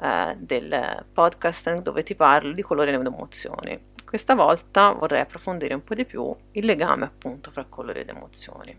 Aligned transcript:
eh, 0.00 0.36
del 0.38 1.04
podcast 1.12 1.80
dove 1.80 2.02
ti 2.02 2.14
parlo 2.14 2.52
di 2.52 2.62
colori 2.62 2.92
ed 2.92 3.04
emozioni. 3.04 3.94
Questa 4.04 4.34
volta 4.34 4.92
vorrei 4.92 5.20
approfondire 5.20 5.74
un 5.74 5.82
po' 5.82 5.94
di 5.94 6.04
più 6.04 6.34
il 6.52 6.64
legame 6.64 7.04
appunto 7.04 7.50
fra 7.50 7.64
colori 7.68 8.00
ed 8.00 8.08
emozioni. 8.08 8.76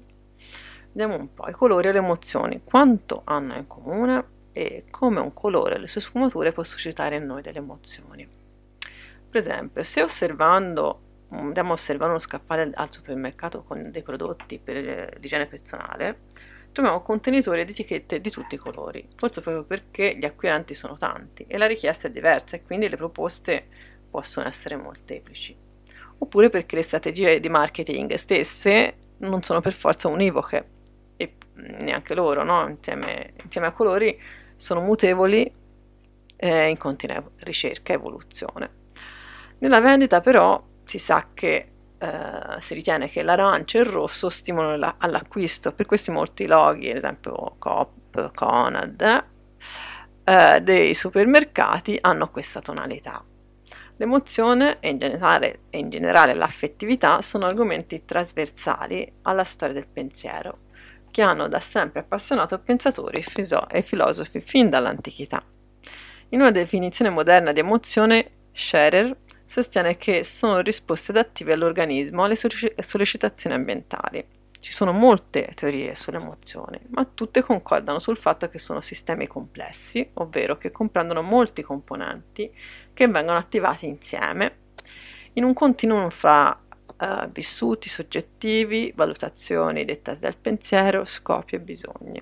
Vediamo 0.91 1.15
un 1.15 1.33
po' 1.33 1.47
i 1.47 1.53
colori 1.53 1.89
e 1.89 1.91
le 1.91 1.97
emozioni, 1.97 2.61
quanto 2.63 3.21
hanno 3.25 3.55
in 3.55 3.67
comune 3.67 4.25
e 4.53 4.85
come 4.89 5.19
un 5.19 5.33
colore 5.33 5.75
e 5.75 5.79
le 5.79 5.87
sue 5.87 6.01
sfumature 6.01 6.53
può 6.53 6.63
suscitare 6.63 7.17
in 7.17 7.25
noi 7.25 7.41
delle 7.41 7.59
emozioni. 7.59 8.27
Per 9.29 9.41
esempio, 9.41 9.83
se 9.83 10.01
osservando 10.01 11.01
andiamo 11.29 11.71
a 11.71 11.73
osservare 11.73 12.11
uno 12.11 12.19
scaffale 12.19 12.71
al 12.73 12.91
supermercato 12.91 13.63
con 13.63 13.91
dei 13.91 14.01
prodotti 14.01 14.59
per 14.59 15.17
l'igiene 15.19 15.45
personale, 15.45 16.19
troviamo 16.77 17.01
contenitori 17.01 17.61
ed 17.61 17.69
etichette 17.71 18.21
di 18.21 18.29
tutti 18.29 18.53
i 18.53 18.59
colori, 18.59 19.07
forse 19.15 19.41
proprio 19.41 19.63
perché 19.63 20.15
gli 20.15 20.25
acquiranti 20.25 20.75
sono 20.75 20.95
tanti 20.95 21.43
e 21.47 21.57
la 21.57 21.65
richiesta 21.65 22.07
è 22.07 22.11
diversa 22.11 22.55
e 22.55 22.61
quindi 22.61 22.87
le 22.87 22.97
proposte 22.97 23.65
possono 24.11 24.47
essere 24.47 24.75
molteplici. 24.75 25.55
Oppure 26.19 26.51
perché 26.51 26.75
le 26.75 26.83
strategie 26.83 27.39
di 27.39 27.49
marketing 27.49 28.13
stesse 28.13 28.93
non 29.17 29.41
sono 29.41 29.59
per 29.59 29.73
forza 29.73 30.07
univoche 30.07 30.65
e 31.17 31.33
neanche 31.53 32.13
loro, 32.13 32.43
no? 32.43 32.67
insieme, 32.67 33.33
insieme, 33.43 33.65
a 33.65 33.71
colori, 33.71 34.15
sono 34.55 34.81
mutevoli 34.81 35.51
eh, 36.35 36.67
in 36.67 36.77
continua 36.77 37.23
ricerca 37.37 37.91
e 37.91 37.95
evoluzione. 37.95 38.69
Nella 39.57 39.79
vendita 39.79 40.21
però 40.21 40.63
si 40.83 40.99
sa 40.99 41.29
che 41.33 41.69
eh, 41.99 42.61
si 42.61 42.73
ritiene 42.73 43.09
che 43.09 43.23
l'arancia 43.23 43.79
e 43.79 43.81
il 43.81 43.87
rosso 43.87 44.29
stimolano 44.29 44.77
la, 44.77 44.95
all'acquisto, 44.97 45.71
per 45.71 45.85
questi 45.85 46.11
molti 46.11 46.45
loghi, 46.45 46.89
ad 46.89 46.97
esempio 46.97 47.55
Coop, 47.57 48.31
Conad, 48.33 49.23
eh, 50.23 50.61
dei 50.61 50.93
supermercati 50.93 51.97
hanno 52.01 52.29
questa 52.29 52.61
tonalità. 52.61 53.23
L'emozione 53.99 54.77
e 54.79 54.89
in, 54.89 54.99
generale, 54.99 55.61
e 55.71 55.79
in 55.79 55.89
generale 55.89 56.35
l'affettività 56.35 57.21
sono 57.21 57.45
argomenti 57.45 58.05
trasversali 58.05 59.11
alla 59.23 59.43
storia 59.43 59.73
del 59.73 59.87
pensiero, 59.91 60.59
che 61.09 61.23
hanno 61.23 61.47
da 61.47 61.59
sempre 61.59 62.01
appassionato 62.01 62.59
pensatori 62.59 63.23
e 63.69 63.81
filosofi 63.81 64.39
fin 64.41 64.69
dall'antichità. 64.69 65.43
In 66.29 66.41
una 66.41 66.51
definizione 66.51 67.09
moderna 67.09 67.51
di 67.51 67.59
emozione, 67.59 68.31
Scherer 68.51 69.15
sostiene 69.47 69.97
che 69.97 70.23
sono 70.23 70.59
risposte 70.59 71.11
adattive 71.11 71.53
all'organismo 71.53 72.25
alle 72.25 72.35
sollecitazioni 72.35 73.55
ambientali. 73.55 74.23
Ci 74.59 74.73
sono 74.73 74.91
molte 74.91 75.51
teorie 75.55 75.95
sulle 75.95 76.17
emozioni, 76.17 76.79
ma 76.89 77.05
tutte 77.05 77.41
concordano 77.41 77.99
sul 77.99 78.17
fatto 78.17 78.49
che 78.49 78.59
sono 78.59 78.81
sistemi 78.81 79.25
complessi, 79.25 80.07
ovvero 80.15 80.57
che 80.57 80.71
comprendono 80.71 81.21
molti 81.21 81.61
componenti 81.61 82.51
che 82.93 83.07
vengono 83.07 83.37
attivati 83.37 83.85
insieme 83.85 84.65
in 85.33 85.43
un 85.43 85.53
continuum 85.53 86.09
fra 86.09 86.59
uh, 86.99 87.29
vissuti 87.31 87.87
soggettivi, 87.87 88.91
valutazioni 88.95 89.85
dettate 89.85 90.19
dal 90.19 90.35
pensiero, 90.35 91.05
scopi 91.05 91.55
e 91.55 91.59
bisogni. 91.59 92.21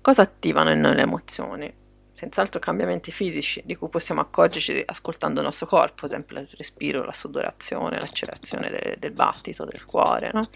Cosa 0.00 0.22
attivano 0.22 0.72
in 0.72 0.80
noi 0.80 0.96
le 0.96 1.02
emozioni? 1.02 1.79
Senz'altro 2.20 2.60
cambiamenti 2.60 3.10
fisici 3.10 3.62
di 3.64 3.74
cui 3.76 3.88
possiamo 3.88 4.20
accorgerci 4.20 4.82
ascoltando 4.84 5.40
il 5.40 5.46
nostro 5.46 5.66
corpo, 5.66 6.04
ad 6.04 6.12
esempio 6.12 6.38
il 6.38 6.48
respiro, 6.54 7.02
la 7.02 7.14
sudorazione, 7.14 7.98
l'accelerazione 7.98 8.68
de- 8.68 8.96
del 8.98 9.12
battito 9.12 9.64
del 9.64 9.86
cuore, 9.86 10.30
no? 10.34 10.48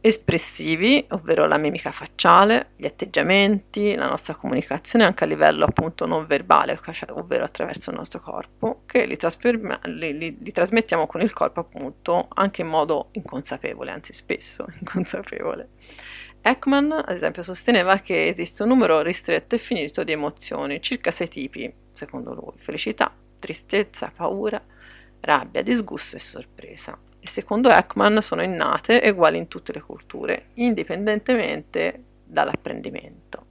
espressivi, 0.00 1.06
ovvero 1.10 1.46
la 1.46 1.56
mimica 1.56 1.90
facciale, 1.90 2.72
gli 2.76 2.84
atteggiamenti, 2.84 3.94
la 3.94 4.08
nostra 4.08 4.34
comunicazione 4.34 5.06
anche 5.06 5.24
a 5.24 5.26
livello 5.26 5.64
appunto 5.64 6.04
non 6.06 6.26
verbale, 6.26 6.78
cioè, 6.92 7.10
ovvero 7.12 7.44
attraverso 7.44 7.90
il 7.90 7.96
nostro 7.96 8.20
corpo, 8.20 8.82
che 8.84 9.06
li, 9.06 9.16
trasper- 9.16 9.86
li, 9.86 10.18
li, 10.18 10.36
li, 10.38 10.52
trasmettiamo 10.52 11.06
con 11.06 11.22
il 11.22 11.32
corpo 11.32 11.60
appunto 11.60 12.28
anche 12.34 12.60
in 12.60 12.68
modo 12.68 13.08
inconsapevole, 13.12 13.90
anzi 13.90 14.12
spesso 14.12 14.66
inconsapevole. 14.78 15.70
Ekman, 16.48 16.92
ad 16.92 17.10
esempio, 17.10 17.42
sosteneva 17.42 17.98
che 17.98 18.28
esiste 18.28 18.62
un 18.62 18.70
numero 18.70 19.02
ristretto 19.02 19.54
e 19.54 19.58
finito 19.58 20.02
di 20.02 20.12
emozioni, 20.12 20.80
circa 20.80 21.10
sei 21.10 21.28
tipi, 21.28 21.70
secondo 21.92 22.32
lui, 22.32 22.54
felicità, 22.56 23.12
tristezza, 23.38 24.10
paura, 24.14 24.58
rabbia, 25.20 25.62
disgusto 25.62 26.16
e 26.16 26.20
sorpresa. 26.20 26.98
E 27.20 27.26
secondo 27.26 27.68
Ekman 27.68 28.22
sono 28.22 28.42
innate 28.42 29.02
e 29.02 29.10
uguali 29.10 29.36
in 29.36 29.46
tutte 29.46 29.74
le 29.74 29.82
culture, 29.82 30.46
indipendentemente 30.54 32.04
dall'apprendimento. 32.24 33.44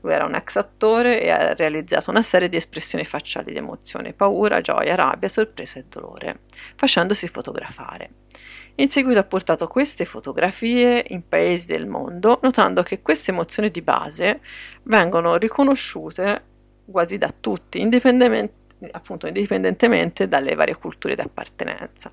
Lui 0.00 0.12
era 0.12 0.24
un 0.24 0.34
ex 0.34 0.56
attore 0.56 1.22
e 1.22 1.30
ha 1.30 1.54
realizzato 1.54 2.10
una 2.10 2.22
serie 2.22 2.48
di 2.48 2.56
espressioni 2.56 3.04
facciali 3.04 3.52
di 3.52 3.58
emozione, 3.58 4.12
paura, 4.12 4.60
gioia, 4.60 4.96
rabbia, 4.96 5.28
sorpresa 5.28 5.78
e 5.78 5.84
dolore, 5.88 6.40
facendosi 6.74 7.28
fotografare. 7.28 8.10
In 8.80 8.88
seguito 8.88 9.18
ha 9.18 9.24
portato 9.24 9.68
queste 9.68 10.06
fotografie 10.06 11.04
in 11.08 11.28
paesi 11.28 11.66
del 11.66 11.86
mondo, 11.86 12.38
notando 12.42 12.82
che 12.82 13.02
queste 13.02 13.30
emozioni 13.30 13.70
di 13.70 13.82
base 13.82 14.40
vengono 14.84 15.36
riconosciute 15.36 16.42
quasi 16.90 17.18
da 17.18 17.30
tutti, 17.38 17.78
indipendentemente, 17.78 18.88
appunto, 18.92 19.26
indipendentemente 19.26 20.28
dalle 20.28 20.54
varie 20.54 20.76
culture 20.76 21.14
di 21.14 21.20
appartenenza. 21.20 22.10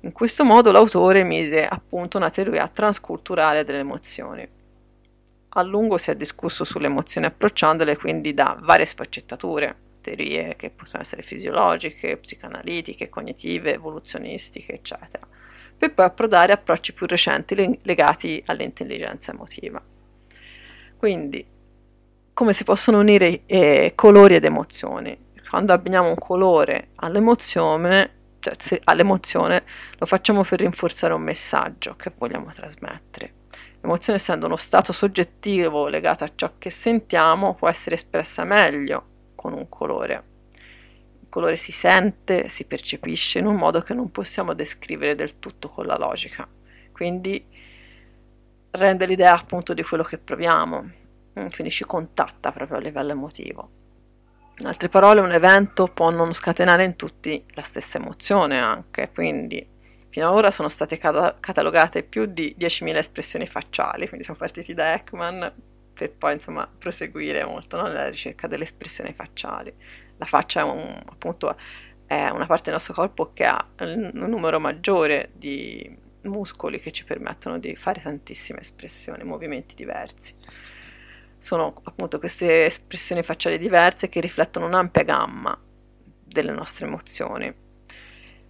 In 0.00 0.10
questo 0.10 0.44
modo 0.44 0.72
l'autore 0.72 1.22
mise 1.22 1.64
a 1.64 1.80
punto 1.80 2.16
una 2.16 2.30
teoria 2.30 2.66
transculturale 2.66 3.62
delle 3.62 3.78
emozioni. 3.78 4.44
A 5.50 5.62
lungo 5.62 5.98
si 5.98 6.10
è 6.10 6.16
discusso 6.16 6.64
sulle 6.64 6.86
emozioni 6.86 7.26
approcciandole 7.28 7.96
quindi 7.96 8.34
da 8.34 8.58
varie 8.60 8.86
sfaccettature, 8.86 9.76
teorie 10.00 10.56
che 10.56 10.70
possono 10.70 11.04
essere 11.04 11.22
fisiologiche, 11.22 12.16
psicanalitiche, 12.16 13.08
cognitive, 13.08 13.74
evoluzionistiche, 13.74 14.72
eccetera 14.72 15.24
per 15.82 15.94
poi 15.94 16.04
approdare 16.04 16.52
approcci 16.52 16.92
più 16.92 17.06
recenti 17.06 17.80
legati 17.82 18.40
all'intelligenza 18.46 19.32
emotiva. 19.32 19.82
Quindi, 20.96 21.44
come 22.32 22.52
si 22.52 22.62
possono 22.62 23.00
unire 23.00 23.40
eh, 23.46 23.92
colori 23.96 24.36
ed 24.36 24.44
emozioni? 24.44 25.18
Quando 25.50 25.72
abbiniamo 25.72 26.08
un 26.08 26.14
colore 26.14 26.90
all'emozione, 26.96 28.10
cioè 28.38 28.80
all'emozione, 28.84 29.64
lo 29.98 30.06
facciamo 30.06 30.44
per 30.44 30.60
rinforzare 30.60 31.14
un 31.14 31.22
messaggio 31.22 31.96
che 31.96 32.12
vogliamo 32.16 32.52
trasmettere. 32.52 33.32
L'emozione, 33.80 34.20
essendo 34.20 34.46
uno 34.46 34.56
stato 34.56 34.92
soggettivo 34.92 35.88
legato 35.88 36.22
a 36.22 36.30
ciò 36.32 36.52
che 36.58 36.70
sentiamo, 36.70 37.54
può 37.54 37.68
essere 37.68 37.96
espressa 37.96 38.44
meglio 38.44 39.04
con 39.34 39.52
un 39.52 39.68
colore 39.68 40.30
colore 41.32 41.56
si 41.56 41.72
sente, 41.72 42.50
si 42.50 42.64
percepisce 42.64 43.38
in 43.38 43.46
un 43.46 43.56
modo 43.56 43.80
che 43.80 43.94
non 43.94 44.10
possiamo 44.10 44.52
descrivere 44.52 45.14
del 45.14 45.38
tutto 45.38 45.70
con 45.70 45.86
la 45.86 45.96
logica. 45.96 46.46
Quindi 46.92 47.42
rende 48.72 49.06
l'idea 49.06 49.32
appunto 49.32 49.72
di 49.72 49.82
quello 49.82 50.02
che 50.02 50.18
proviamo, 50.18 50.82
mm, 51.40 51.46
quindi 51.54 51.70
ci 51.70 51.84
contatta 51.84 52.52
proprio 52.52 52.76
a 52.76 52.80
livello 52.80 53.12
emotivo. 53.12 53.70
In 54.58 54.66
altre 54.66 54.90
parole, 54.90 55.22
un 55.22 55.32
evento 55.32 55.86
può 55.86 56.10
non 56.10 56.34
scatenare 56.34 56.84
in 56.84 56.96
tutti 56.96 57.42
la 57.54 57.62
stessa 57.62 57.96
emozione 57.96 58.58
anche, 58.60 59.10
quindi 59.14 59.66
fino 60.10 60.28
ad 60.28 60.34
ora 60.34 60.50
sono 60.50 60.68
state 60.68 60.98
cata- 60.98 61.38
catalogate 61.40 62.02
più 62.02 62.26
di 62.26 62.54
10.000 62.58 62.98
espressioni 62.98 63.46
facciali, 63.46 64.06
quindi 64.06 64.24
siamo 64.24 64.38
partiti 64.38 64.74
da 64.74 64.92
Ekman 64.92 65.50
per 65.94 66.12
poi 66.12 66.34
insomma 66.34 66.68
proseguire 66.78 67.42
molto 67.46 67.78
no, 67.78 67.84
nella 67.84 68.10
ricerca 68.10 68.46
delle 68.46 68.64
espressioni 68.64 69.14
facciali 69.14 69.72
la 70.22 70.28
faccia 70.28 70.60
è 70.60 70.62
un, 70.62 71.02
appunto 71.04 71.56
è 72.06 72.28
una 72.28 72.46
parte 72.46 72.64
del 72.64 72.74
nostro 72.74 72.94
corpo 72.94 73.32
che 73.32 73.44
ha 73.44 73.66
un 73.80 74.10
numero 74.12 74.60
maggiore 74.60 75.30
di 75.32 75.98
muscoli 76.22 76.78
che 76.78 76.92
ci 76.92 77.04
permettono 77.04 77.58
di 77.58 77.74
fare 77.74 78.00
tantissime 78.00 78.60
espressioni, 78.60 79.24
movimenti 79.24 79.74
diversi. 79.74 80.32
Sono 81.38 81.80
appunto 81.82 82.20
queste 82.20 82.66
espressioni 82.66 83.24
facciali 83.24 83.58
diverse 83.58 84.08
che 84.08 84.20
riflettono 84.20 84.66
un'ampia 84.66 85.02
gamma 85.02 85.58
delle 86.24 86.52
nostre 86.52 86.86
emozioni, 86.86 87.52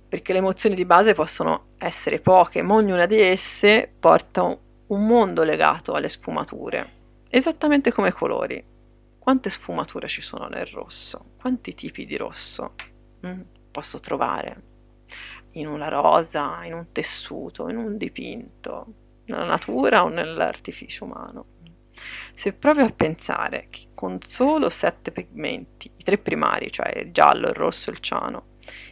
perché 0.09 0.33
le 0.33 0.41
emozioni 0.41 0.75
di 0.75 0.85
base 0.85 1.15
possono 1.15 1.69
essere 1.79 2.21
poche, 2.21 2.61
ma 2.61 2.75
ognuna 2.75 3.07
di 3.07 3.19
esse 3.19 3.91
porta 3.99 4.43
un 4.43 5.07
mondo 5.07 5.43
legato 5.43 5.95
alle 5.95 6.11
sfumature, 6.11 6.91
esattamente 7.31 7.93
come 7.93 8.09
i 8.09 8.13
colori. 8.13 8.72
Quante 9.23 9.51
sfumature 9.51 10.09
ci 10.09 10.21
sono 10.21 10.49
nel 10.49 10.67
rosso? 10.67 11.35
Quanti 11.41 11.75
tipi 11.75 12.07
di 12.07 12.17
rosso 12.17 12.75
mm, 13.25 13.41
posso 13.71 14.01
trovare? 14.01 14.63
In 15.53 15.69
una 15.69 15.87
rosa, 15.87 16.65
in 16.65 16.75
un 16.75 16.87
tessuto, 16.91 17.69
in 17.69 17.77
un 17.77 17.97
dipinto, 17.97 18.87
nella 19.27 19.45
natura 19.45 20.03
o 20.03 20.09
nell'artificio 20.09 21.05
umano. 21.05 21.45
Se 22.35 22.53
provi 22.53 22.81
a 22.81 22.91
pensare 22.91 23.69
che 23.71 23.91
con 23.95 24.19
solo 24.27 24.69
sette 24.69 25.13
pigmenti, 25.13 25.89
i 25.97 26.03
tre 26.03 26.19
primari, 26.19 26.73
cioè 26.73 26.93
il 26.99 27.13
giallo, 27.13 27.47
il 27.47 27.55
rosso 27.55 27.91
e 27.91 27.93
il 27.93 28.01
ciano, 28.01 28.47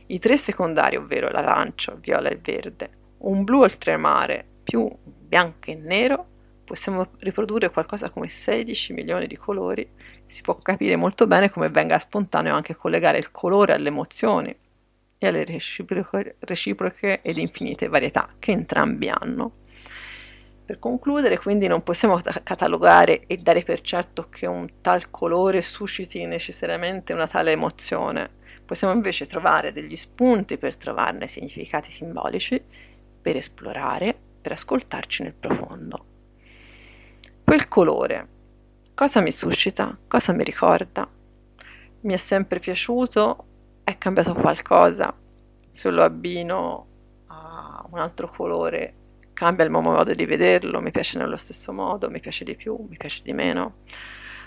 i 0.07 0.21
tre 0.21 0.37
secondari, 0.37 0.95
ovvero 0.95 1.29
l'arancio, 1.29 1.95
il 1.95 1.99
viola 1.99 2.29
e 2.29 2.35
il 2.35 2.41
verde, 2.41 2.91
un 3.23 3.43
blu 3.43 3.63
oltremare 3.63 4.47
più 4.63 4.89
bianco 5.05 5.73
e 5.73 5.75
nero, 5.75 6.27
possiamo 6.71 7.09
riprodurre 7.19 7.69
qualcosa 7.71 8.11
come 8.11 8.29
16 8.29 8.93
milioni 8.93 9.27
di 9.27 9.37
colori. 9.37 9.91
Si 10.29 10.41
può 10.41 10.57
capire 10.59 10.95
molto 10.95 11.27
bene 11.27 11.51
come 11.51 11.69
venga 11.69 11.99
spontaneo 11.99 12.55
anche 12.55 12.77
collegare 12.77 13.19
il 13.19 13.33
colore 13.33 13.73
alle 13.73 13.89
emozioni 13.89 14.57
e 15.19 15.27
alle 15.27 15.45
reciproche, 15.45 16.37
reciproche 16.39 17.23
ed 17.23 17.39
infinite 17.39 17.89
varietà 17.89 18.29
che 18.39 18.53
entrambi 18.53 19.09
hanno. 19.09 19.51
Per 20.65 20.79
concludere, 20.79 21.39
quindi, 21.39 21.67
non 21.67 21.83
possiamo 21.83 22.21
catalogare 22.23 23.27
e 23.27 23.39
dare 23.39 23.63
per 23.65 23.81
certo 23.81 24.29
che 24.29 24.47
un 24.47 24.69
tal 24.81 25.11
colore 25.11 25.63
susciti 25.63 26.25
necessariamente 26.25 27.13
una 27.13 27.27
tale 27.27 27.51
emozione. 27.51 28.31
Possiamo 28.65 28.95
invece 28.95 29.27
trovare 29.27 29.73
degli 29.73 29.97
spunti 29.97 30.57
per 30.57 30.77
trovarne 30.77 31.27
significati 31.27 31.91
simbolici, 31.91 32.63
per 33.21 33.37
esplorare, 33.37 34.17
per 34.41 34.53
ascoltarci 34.53 35.25
nel 35.25 35.35
profondo. 35.35 36.10
Quel 37.51 37.67
colore, 37.67 38.29
cosa 38.95 39.21
mi 39.21 39.33
suscita? 39.33 39.99
Cosa 40.07 40.33
mi 40.33 40.45
ricorda? 40.45 41.05
Mi 42.03 42.13
è 42.15 42.17
sempre 42.17 42.61
piaciuto? 42.61 43.45
È 43.83 43.99
cambiato 43.99 44.35
qualcosa? 44.35 45.13
Se 45.73 45.91
lo 45.91 46.05
abbino 46.05 46.87
a 47.27 47.85
un 47.91 47.99
altro 47.99 48.31
colore 48.31 48.95
cambia 49.33 49.65
il 49.65 49.73
mio 49.73 49.81
modo 49.81 50.15
di 50.15 50.25
vederlo, 50.27 50.81
mi 50.81 50.93
piace 50.93 51.19
nello 51.19 51.37
stesso 51.37 51.73
modo, 51.73 52.09
mi 52.09 52.21
piace 52.21 52.45
di 52.45 52.55
più, 52.55 52.87
mi 52.89 52.97
piace 52.97 53.21
di 53.25 53.33
meno. 53.33 53.79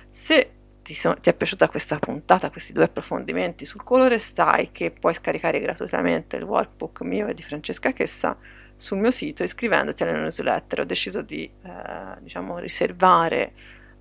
Se 0.09 0.51
ti, 0.83 0.94
so, 0.94 1.15
ti, 1.15 1.30
è 1.30 1.33
piaciuta 1.33 1.69
questa 1.69 1.97
puntata, 1.97 2.51
questi 2.51 2.74
due 2.74 2.83
approfondimenti 2.83 3.65
sul 3.65 3.83
colore, 3.83 4.19
sai 4.19 4.71
che 4.71 4.91
puoi 4.91 5.13
scaricare 5.13 5.59
gratuitamente 5.59 6.35
il 6.35 6.44
workbook 6.44 7.01
mio 7.01 7.27
e 7.27 7.33
di 7.33 7.41
Francesca 7.41 7.91
Chessa 7.94 8.38
sul 8.75 8.97
mio 8.97 9.12
sito 9.12 9.44
iscrivendoti 9.44 10.03
alla 10.03 10.19
newsletter. 10.19 10.81
Ho 10.81 10.85
deciso 10.85 11.21
di 11.21 11.50
eh, 11.63 12.19
diciamo, 12.19 12.59
riservare 12.59 13.53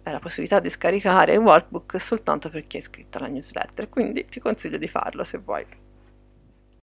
eh, 0.02 0.10
la 0.10 0.18
possibilità 0.18 0.60
di 0.60 0.68
scaricare 0.68 1.34
il 1.34 1.38
workbook 1.38 1.98
soltanto 2.00 2.50
per 2.50 2.66
chi 2.66 2.76
è 2.76 2.80
iscritto 2.80 3.18
alla 3.18 3.28
newsletter, 3.28 3.88
quindi 3.88 4.26
ti 4.26 4.40
consiglio 4.40 4.76
di 4.76 4.88
farlo 4.88 5.24
se 5.24 5.38
vuoi 5.38 5.64